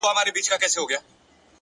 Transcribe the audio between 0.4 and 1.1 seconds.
رڼا خپروي,